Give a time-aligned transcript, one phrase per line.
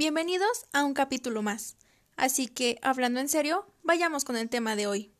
[0.00, 1.76] Bienvenidos a un capítulo más.
[2.16, 5.12] Así que, hablando en serio, vayamos con el tema de hoy.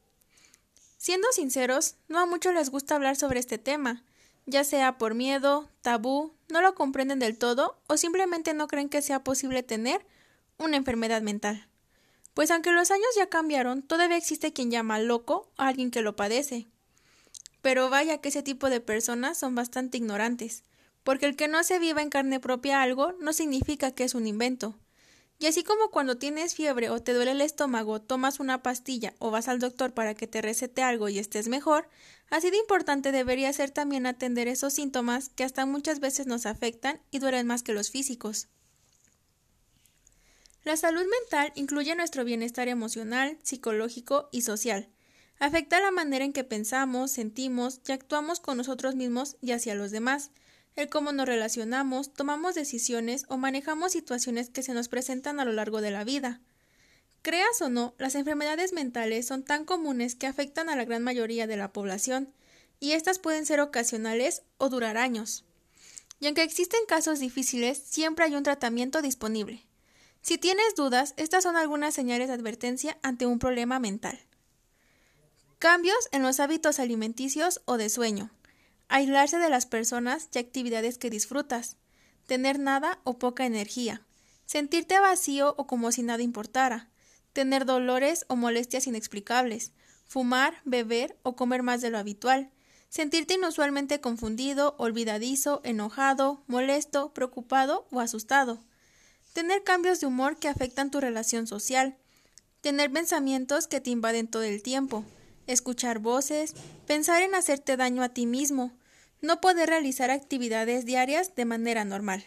[0.97, 4.03] Siendo sinceros, no a muchos les gusta hablar sobre este tema,
[4.47, 9.03] ya sea por miedo, tabú, no lo comprenden del todo o simplemente no creen que
[9.03, 10.01] sea posible tener
[10.57, 11.69] una enfermedad mental.
[12.33, 16.17] Pues aunque los años ya cambiaron, todavía existe quien llama loco a alguien que lo
[16.17, 16.69] padece.
[17.61, 20.65] Pero vaya que ese tipo de personas son bastante ignorantes,
[21.05, 24.27] porque el que no se viva en carne propia algo no significa que es un
[24.27, 24.79] invento.
[25.39, 29.31] Y así como cuando tienes fiebre o te duele el estómago, tomas una pastilla o
[29.31, 31.89] vas al doctor para que te recete algo y estés mejor,
[32.29, 37.01] así de importante debería ser también atender esos síntomas que hasta muchas veces nos afectan
[37.11, 38.49] y duelen más que los físicos.
[40.63, 44.91] La salud mental incluye nuestro bienestar emocional, psicológico y social.
[45.39, 49.91] Afecta la manera en que pensamos, sentimos y actuamos con nosotros mismos y hacia los
[49.91, 50.33] demás
[50.77, 55.53] el cómo nos relacionamos, tomamos decisiones o manejamos situaciones que se nos presentan a lo
[55.53, 56.41] largo de la vida.
[57.23, 61.47] Creas o no, las enfermedades mentales son tan comunes que afectan a la gran mayoría
[61.47, 62.33] de la población,
[62.79, 65.45] y estas pueden ser ocasionales o durar años.
[66.19, 69.67] Y aunque existen casos difíciles, siempre hay un tratamiento disponible.
[70.23, 74.19] Si tienes dudas, estas son algunas señales de advertencia ante un problema mental.
[75.59, 78.31] Cambios en los hábitos alimenticios o de sueño
[78.91, 81.77] aislarse de las personas y actividades que disfrutas,
[82.27, 84.05] tener nada o poca energía,
[84.47, 86.91] sentirte vacío o como si nada importara,
[87.33, 89.73] tener dolores o molestias inexplicables,
[90.07, 92.51] fumar, beber o comer más de lo habitual,
[92.89, 98.59] sentirte inusualmente confundido, olvidadizo, enojado, molesto, preocupado o asustado,
[99.33, 101.97] tener cambios de humor que afectan tu relación social,
[102.61, 105.05] tener pensamientos que te invaden todo el tiempo,
[105.47, 106.55] escuchar voces,
[106.89, 108.73] pensar en hacerte daño a ti mismo,
[109.21, 112.27] no poder realizar actividades diarias de manera normal.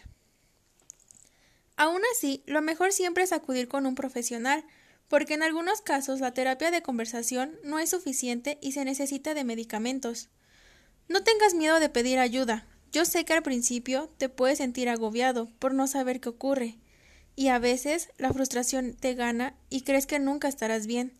[1.76, 4.64] Aún así, lo mejor siempre es acudir con un profesional,
[5.08, 9.44] porque en algunos casos la terapia de conversación no es suficiente y se necesita de
[9.44, 10.28] medicamentos.
[11.08, 12.66] No tengas miedo de pedir ayuda.
[12.92, 16.78] Yo sé que al principio te puedes sentir agobiado por no saber qué ocurre,
[17.36, 21.12] y a veces la frustración te gana y crees que nunca estarás bien,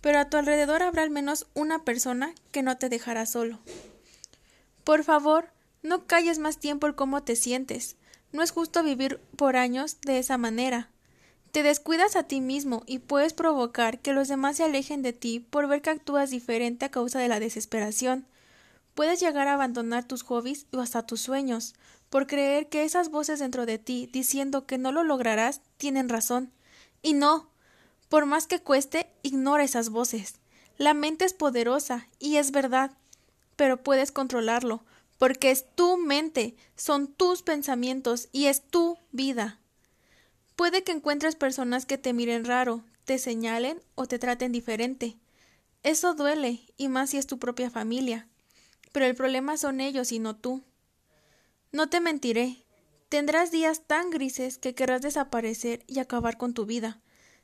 [0.00, 3.60] pero a tu alrededor habrá al menos una persona que no te dejará solo.
[4.84, 7.96] Por favor, no calles más tiempo el cómo te sientes.
[8.32, 10.90] No es justo vivir por años de esa manera.
[11.52, 15.38] Te descuidas a ti mismo y puedes provocar que los demás se alejen de ti
[15.38, 18.26] por ver que actúas diferente a causa de la desesperación.
[18.94, 21.74] Puedes llegar a abandonar tus hobbies o hasta tus sueños,
[22.08, 26.52] por creer que esas voces dentro de ti diciendo que no lo lograrás tienen razón.
[27.02, 27.50] Y no.
[28.08, 30.36] Por más que cueste, ignora esas voces.
[30.78, 32.92] La mente es poderosa y es verdad
[33.62, 34.82] pero puedes controlarlo,
[35.18, 39.60] porque es tu mente, son tus pensamientos y es tu vida.
[40.56, 45.16] Puede que encuentres personas que te miren raro, te señalen o te traten diferente.
[45.84, 48.26] Eso duele, y más si es tu propia familia.
[48.90, 50.64] Pero el problema son ellos y no tú.
[51.70, 52.64] No te mentiré.
[53.10, 57.00] Tendrás días tan grises que querrás desaparecer y acabar con tu vida.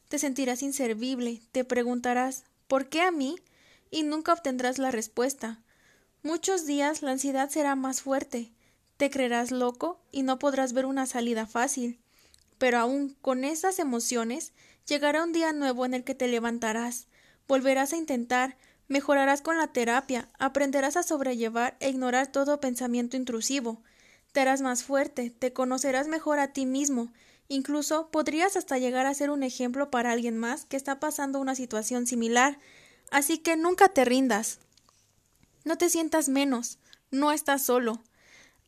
[0.09, 3.37] Te sentirás inservible, te preguntarás ¿por qué a mí?
[3.93, 5.63] y nunca obtendrás la respuesta.
[6.25, 8.51] Muchos días la ansiedad será más fuerte,
[8.97, 12.01] te creerás loco y no podrás ver una salida fácil.
[12.59, 14.53] Pero aún con esas emociones
[14.85, 17.07] llegará un día nuevo en el que te levantarás,
[17.47, 18.57] volverás a intentar,
[18.89, 23.85] mejorarás con la terapia, aprenderás a sobrellevar e ignorar todo pensamiento intrusivo,
[24.33, 27.13] te harás más fuerte, te conocerás mejor a ti mismo,
[27.47, 31.55] incluso podrías hasta llegar a ser un ejemplo para alguien más que está pasando una
[31.55, 32.59] situación similar,
[33.13, 34.59] así que nunca te rindas.
[35.65, 36.79] No te sientas menos,
[37.11, 38.03] no estás solo.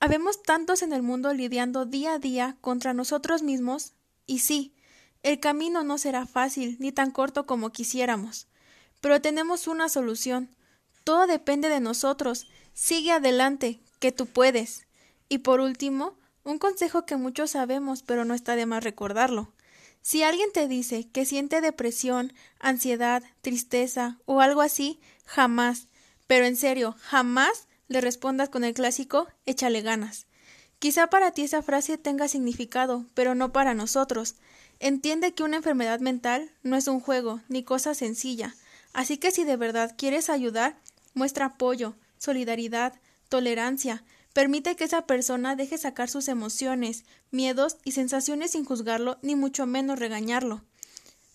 [0.01, 3.93] Habemos tantos en el mundo lidiando día a día contra nosotros mismos,
[4.27, 4.75] y sí,
[5.23, 8.49] el camino no será fácil ni tan corto como quisiéramos,
[9.01, 10.55] pero tenemos una solución.
[11.05, 12.47] Todo depende de nosotros.
[12.73, 14.87] Sigue adelante, que tú puedes.
[15.29, 19.53] Y por último, un consejo que muchos sabemos, pero no está de más recordarlo.
[20.03, 25.89] Si alguien te dice que siente depresión, ansiedad, tristeza o algo así, jamás,
[26.31, 30.29] pero en serio, jamás le respondas con el clásico échale ganas.
[30.79, 34.37] Quizá para ti esa frase tenga significado, pero no para nosotros.
[34.79, 38.55] Entiende que una enfermedad mental no es un juego ni cosa sencilla,
[38.93, 40.79] así que si de verdad quieres ayudar,
[41.15, 42.95] muestra apoyo, solidaridad,
[43.29, 49.35] tolerancia, permite que esa persona deje sacar sus emociones, miedos y sensaciones sin juzgarlo ni
[49.35, 50.63] mucho menos regañarlo.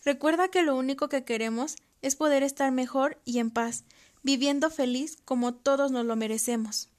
[0.06, 3.83] Recuerda que lo único que queremos es poder estar mejor y en paz,
[4.25, 6.89] viviendo feliz como todos nos lo merecemos.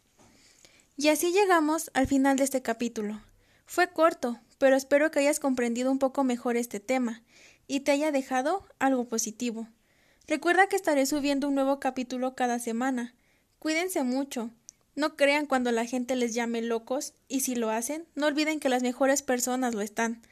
[0.97, 3.21] Y así llegamos al final de este capítulo.
[3.67, 7.25] Fue corto, pero espero que hayas comprendido un poco mejor este tema
[7.67, 9.67] y te haya dejado algo positivo.
[10.29, 13.13] Recuerda que estaré subiendo un nuevo capítulo cada semana.
[13.59, 14.51] Cuídense mucho.
[14.95, 18.69] No crean cuando la gente les llame locos y si lo hacen, no olviden que
[18.69, 20.23] las mejores personas lo están.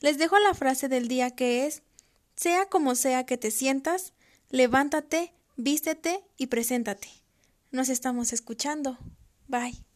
[0.00, 1.82] Les dejo la frase del día que es
[2.34, 4.14] sea como sea que te sientas,
[4.50, 5.32] levántate,
[5.62, 7.08] vístete y preséntate.
[7.70, 8.98] Nos estamos escuchando.
[9.46, 9.89] Bye.